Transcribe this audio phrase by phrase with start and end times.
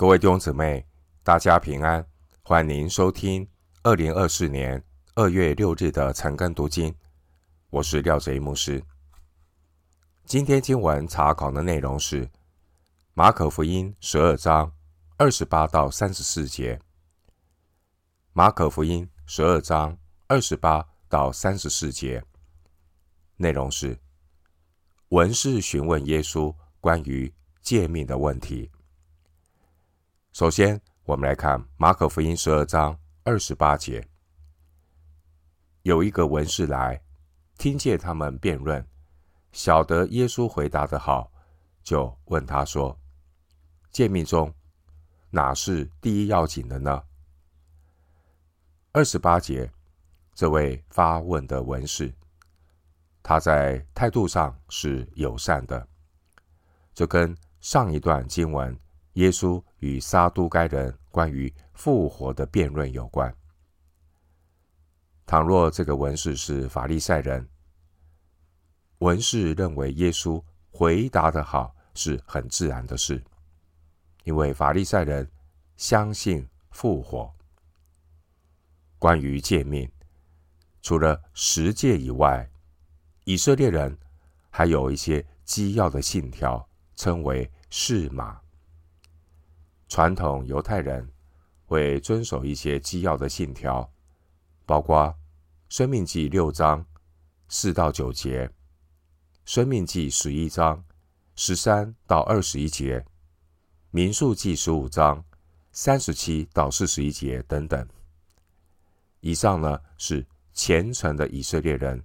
[0.00, 0.86] 各位弟兄姊妹，
[1.22, 2.02] 大家平安，
[2.40, 3.46] 欢迎收听
[3.82, 4.82] 二零二四年
[5.14, 6.96] 二月六日的晨更读经。
[7.68, 8.82] 我是廖贼牧师。
[10.24, 12.30] 今天经文查考的内容是
[13.12, 14.72] 马可福音十二章
[15.18, 16.80] 二十八到三十四节。
[18.32, 19.98] 马可福音十二章
[20.28, 22.24] 二十八到三十四节，
[23.36, 23.98] 内容是
[25.10, 27.30] 文士询问耶稣关于
[27.60, 28.70] 诫命的问题。
[30.32, 34.06] 首先，我们来看马可福音十二章二十八节。
[35.82, 37.02] 有一个文士来，
[37.58, 38.86] 听见他们辩论，
[39.50, 41.32] 晓得耶稣回答的好，
[41.82, 42.96] 就问他说
[43.90, 44.54] ：“诫命中
[45.30, 47.02] 哪是第一要紧的呢？”
[48.92, 49.68] 二十八节，
[50.32, 52.14] 这位发问的文士，
[53.20, 55.88] 他在态度上是友善的，
[56.94, 58.78] 就跟上一段经文。
[59.14, 63.34] 耶稣与撒都该人关于复活的辩论有关。
[65.26, 67.48] 倘若这个文士是法利赛人，
[68.98, 73.22] 文士认为耶稣回答得好是很自然的事，
[74.24, 75.30] 因为法利赛人
[75.76, 77.32] 相信复活。
[78.98, 79.90] 关于诫命，
[80.82, 82.48] 除了十诫以外，
[83.24, 83.98] 以色列人
[84.50, 88.40] 还有一些基要的信条，称为誓码。
[89.90, 91.10] 传统犹太人
[91.66, 93.92] 会遵守一些基要的信条，
[94.64, 95.06] 包括
[95.68, 96.86] 《生命记》六章
[97.48, 98.46] 四到九节，
[99.44, 100.84] 《生命记》十一章
[101.34, 103.00] 十三到二十一节，
[103.90, 105.24] 《民数记》十五章
[105.72, 107.84] 三十七到四十一节等等。
[109.18, 110.24] 以上呢是
[110.54, 112.00] 虔诚的以色列人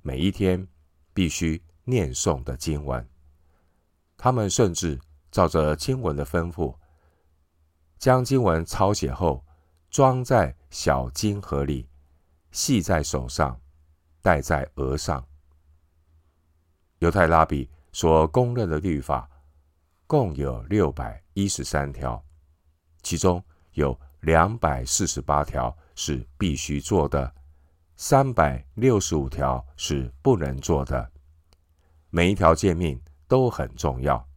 [0.00, 0.66] 每一天
[1.12, 3.06] 必须念诵的经文，
[4.16, 4.98] 他们甚至
[5.30, 6.74] 照着经文的吩咐。
[7.98, 9.44] 将经文抄写后，
[9.90, 11.88] 装在小金盒里，
[12.50, 13.58] 系在手上，
[14.20, 15.26] 戴在额上。
[16.98, 19.28] 犹太拉比所公认的律法
[20.06, 22.22] 共有六百一十三条，
[23.02, 23.42] 其中
[23.72, 27.34] 有两百四十八条是必须做的，
[27.96, 31.10] 三百六十五条是不能做的。
[32.10, 34.28] 每一条诫命都很重要。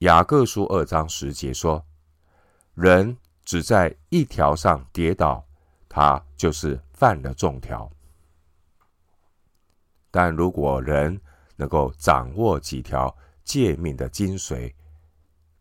[0.00, 1.82] 雅各书二章十节说。
[2.74, 5.44] 人只在一条上跌倒，
[5.88, 7.90] 他就是犯了众条。
[10.10, 11.20] 但如果人
[11.56, 14.72] 能够掌握几条诫命的精髓，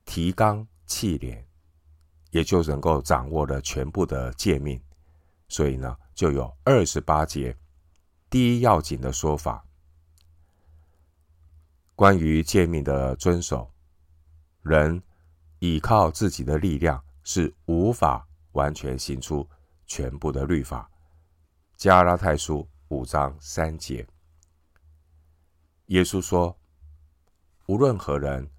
[0.05, 1.44] 提纲挈领，
[2.29, 4.81] 也就能够掌握了全部的诫命。
[5.50, 7.57] 所以呢，就有二十八节
[8.29, 9.66] 第一要紧的说法。
[11.94, 13.69] 关于诫命的遵守，
[14.61, 15.03] 人。
[15.61, 19.47] 依靠自己的力量是无法完全行出
[19.85, 20.89] 全部的律法。
[21.77, 24.05] 加拉太书五章三节，
[25.85, 26.57] 耶稣说
[27.67, 28.50] ：“无论何人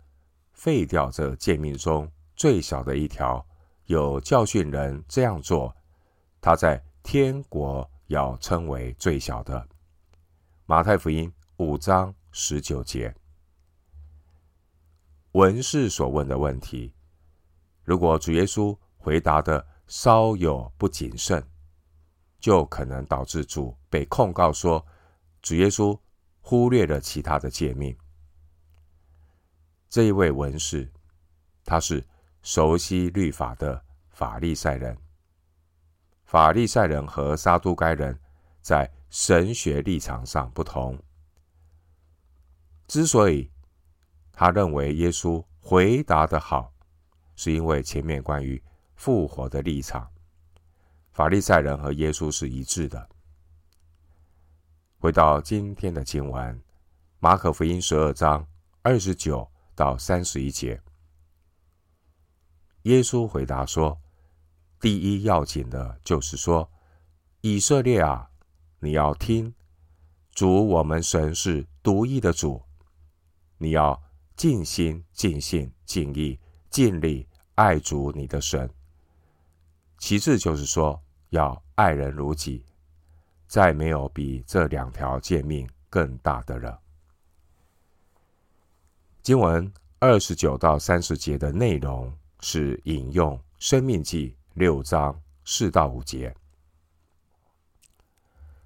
[0.53, 3.45] 废掉这诫命中最小的一条，
[3.87, 5.75] 有教训人这样做，
[6.41, 9.69] 他在天国要称为最小的。”
[10.67, 13.13] 马太福音五章十九节。
[15.33, 16.93] 文士所问的问题，
[17.85, 21.43] 如果主耶稣回答的稍有不谨慎，
[22.39, 24.85] 就可能导致主被控告说
[25.41, 25.99] 主耶稣
[26.43, 27.97] 忽略了其他的诫命。
[29.89, 30.93] 这一位文士，
[31.65, 32.07] 他是
[32.43, 34.95] 熟悉律法的法利赛人。
[36.27, 38.19] 法利赛人和撒都该人
[38.61, 41.03] 在神学立场上不同，
[42.87, 43.51] 之所以。
[44.43, 46.75] 他认为耶稣回答的好，
[47.37, 48.61] 是因为前面关于
[48.97, 50.11] 复活的立场，
[51.13, 53.09] 法利赛人和耶稣是一致的。
[54.99, 56.61] 回到今天的经文，
[57.21, 58.45] 马可福音十二章
[58.83, 60.83] 二十九到三十一节，
[62.83, 63.97] 耶稣回答说
[64.83, 66.69] ：“第一要紧的就是说，
[67.43, 68.29] 以色列啊，
[68.81, 69.55] 你要听，
[70.33, 72.61] 主我们神是独一的主，
[73.59, 74.02] 你要。”
[74.37, 76.39] 尽心、尽性、尽意、
[76.71, 78.69] 尽力爱主你的神。
[79.99, 81.01] 其次就是说，
[81.31, 82.65] 要爱人如己，
[83.47, 86.81] 再没有比这两条诫命更大的了。
[89.23, 96.35] 经文二十九到三十节的内容是引用《生命记》六章四到五节，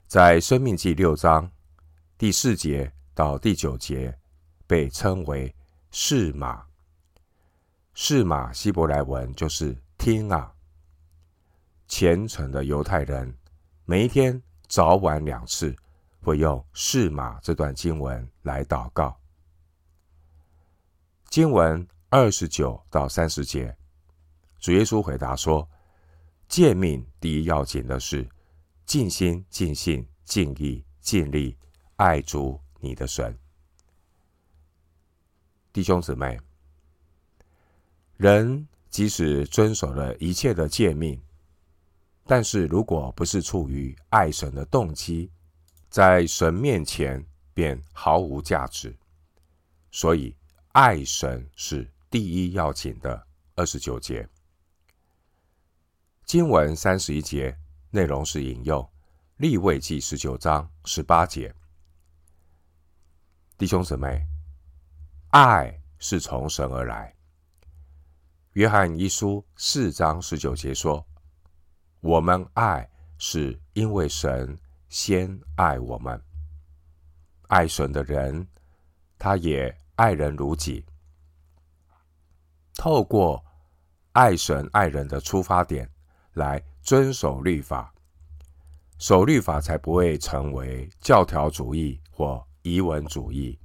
[0.06, 1.50] 在《生命记》六章
[2.16, 4.16] 第四节到第九节
[4.66, 5.54] 被称为。
[5.98, 6.66] 誓码，
[7.94, 10.52] 示玛希伯来文就是“听啊”。
[11.88, 13.34] 虔诚的犹太人
[13.86, 15.74] 每一天早晚两次
[16.20, 19.18] 会用示玛这段经文来祷告。
[21.30, 23.74] 经文二十九到三十节，
[24.58, 25.66] 主耶稣回答说
[26.46, 28.28] ：“诫命第一要紧的是
[28.84, 31.56] 尽心、尽性、尽意、尽力
[31.94, 33.34] 爱主你的神。”
[35.76, 36.40] 弟兄姊妹，
[38.16, 41.20] 人即使遵守了一切的诫命，
[42.24, 45.30] 但是如果不是出于爱神的动机，
[45.90, 48.96] 在神面前便毫无价值。
[49.90, 50.34] 所以，
[50.72, 53.26] 爱神是第一要紧的。
[53.54, 54.26] 二十九节
[56.24, 57.54] 经文三十一节
[57.90, 58.88] 内容是引用
[59.36, 61.54] 利未记十九章十八节，
[63.58, 64.35] 弟兄姊妹。
[65.38, 67.14] 爱是从神而来。
[68.54, 71.06] 约翰一书四章十九节说
[72.00, 72.88] ：“我们爱
[73.18, 76.18] 是因为神先爱我们。
[77.48, 78.48] 爱神的人，
[79.18, 80.86] 他也爱人如己。
[82.74, 83.44] 透过
[84.12, 85.86] 爱神爱人的出发点
[86.32, 87.92] 来遵守律法，
[88.98, 93.60] 守律法才不会成为教条主义或遗文主义。”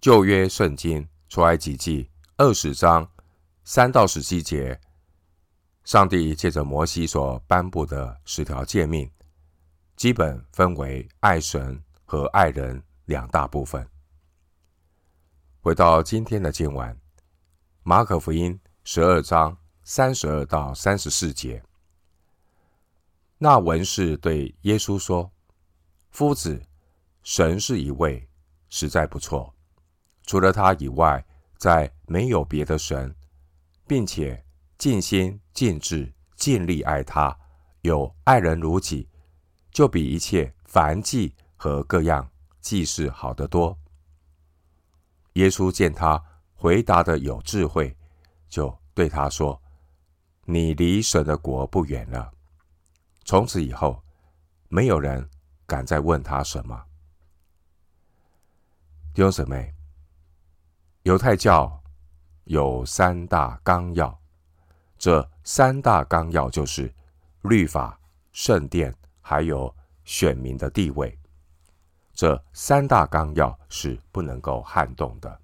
[0.00, 3.10] 旧约圣经出埃及记二十章
[3.64, 4.80] 三到十七节，
[5.82, 9.10] 上帝借着摩西所颁布的十条诫命，
[9.96, 13.88] 基本分为爱神和爱人两大部分。
[15.60, 16.96] 回到今天的经文，
[17.82, 21.60] 马可福音十二章三十二到三十四节，
[23.36, 25.32] 那文士对耶稣说
[26.12, 26.62] ：“夫子，
[27.24, 28.28] 神是一位，
[28.70, 29.52] 实在不错。”
[30.28, 31.24] 除了他以外，
[31.56, 33.16] 再没有别的神，
[33.86, 34.44] 并且
[34.76, 37.34] 尽心尽智尽力爱他，
[37.80, 39.08] 有爱人如己，
[39.70, 42.30] 就比一切凡祭和各样
[42.60, 43.74] 祭事好得多。
[45.32, 46.22] 耶稣见他
[46.54, 47.96] 回答的有智慧，
[48.50, 49.58] 就对他说
[50.44, 52.30] ：“你离神的国不远了。”
[53.24, 54.04] 从此以后，
[54.68, 55.26] 没有人
[55.66, 56.84] 敢再问他什么。
[59.14, 59.77] 弟兄姊妹。
[61.08, 61.82] 犹太教
[62.44, 64.20] 有三大纲要，
[64.98, 66.94] 这三大纲要就是
[67.40, 67.98] 律法、
[68.30, 69.74] 圣殿，还有
[70.04, 71.18] 选民的地位。
[72.12, 75.40] 这三大纲要是不能够撼动的。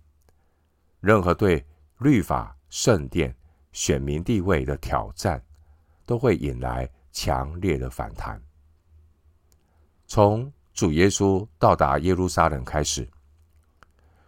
[1.00, 1.64] 任何对
[1.96, 3.34] 律法、圣殿、
[3.72, 5.43] 选民地位的挑战，
[6.05, 8.38] 都会引来强烈的反弹。
[10.06, 13.08] 从主耶稣到达耶路撒冷开始。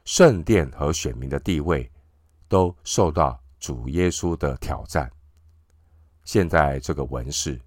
[0.06, 1.90] 圣殿和选民的地位
[2.46, 5.10] 都受到主耶稣的挑战。
[6.22, 7.60] 现在这个文士，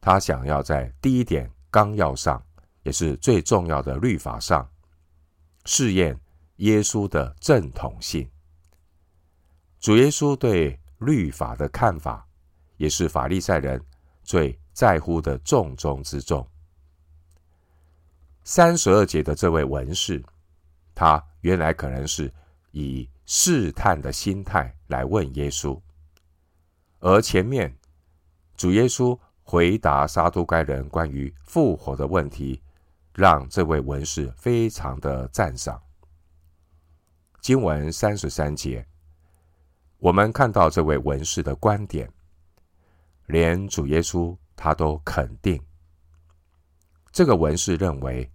[0.00, 2.40] 他想要在第一点纲要上，
[2.84, 4.70] 也是最重要的律法上，
[5.64, 6.16] 试验
[6.58, 8.30] 耶稣的正统性。
[9.80, 12.24] 主耶稣对律法的看法，
[12.76, 13.84] 也是法利赛人
[14.22, 16.48] 最在乎的重中之重。
[18.44, 20.22] 三十二节的这位文士，
[20.94, 21.20] 他。
[21.42, 22.32] 原来可能是
[22.70, 25.80] 以试探的心态来问耶稣，
[27.00, 27.76] 而前面
[28.56, 32.62] 主耶稣回答撒都该人关于复活的问题，
[33.14, 35.82] 让这位文士非常的赞赏。
[37.40, 38.86] 经文三十三节，
[39.98, 42.08] 我们看到这位文士的观点，
[43.26, 45.60] 连主耶稣他都肯定。
[47.10, 48.30] 这个文士认为。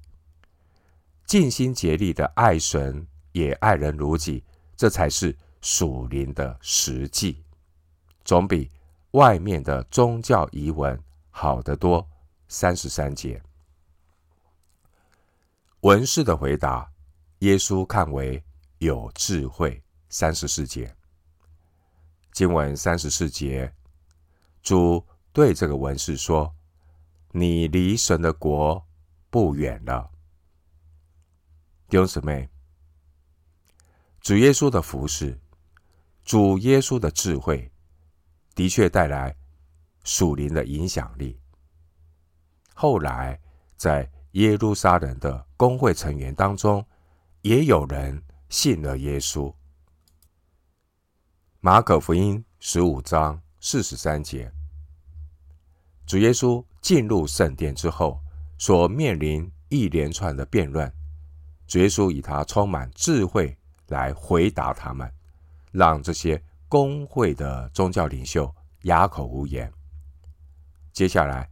[1.27, 4.43] 尽心竭力的爱神，也爱人如己，
[4.77, 7.43] 这才是属灵的实际，
[8.23, 8.71] 总比
[9.11, 10.97] 外面的宗教仪文
[11.29, 12.07] 好得多。
[12.47, 13.43] 三十三节，
[15.81, 16.89] 文士的回答，
[17.39, 18.41] 耶稣看为
[18.77, 19.83] 有智慧。
[20.09, 20.95] 三十四节，
[22.31, 23.69] 经文三十四节，
[24.63, 26.55] 主对这个文士说
[27.33, 28.81] ：“你离神的国
[29.29, 30.09] 不远了。”
[31.89, 32.49] 弟兄姊妹，
[34.19, 35.39] 主耶稣的服侍，
[36.25, 37.71] 主耶稣的智慧，
[38.53, 39.33] 的确带来
[40.03, 41.39] 属灵的影响力。
[42.73, 43.39] 后来，
[43.77, 46.85] 在耶路撒冷的公会成员当中，
[47.41, 49.53] 也有人信了耶稣。
[51.61, 54.51] 马可福音十五章四十三节，
[56.05, 58.21] 主耶稣进入圣殿之后，
[58.57, 60.93] 所面临一连串的辩论。
[61.67, 63.55] 主耶稣以他充满智慧
[63.87, 65.11] 来回答他们，
[65.71, 69.71] 让这些公会的宗教领袖哑口无言。
[70.93, 71.49] 接下来，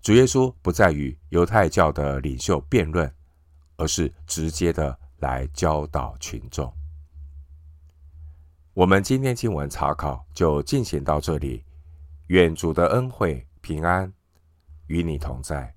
[0.00, 3.12] 主耶稣不再与犹太教的领袖辩论，
[3.76, 6.72] 而是直接的来教导群众。
[8.72, 11.62] 我们今天经文查考就进行到这里，
[12.28, 14.10] 愿主的恩惠平安
[14.86, 15.74] 与你同在。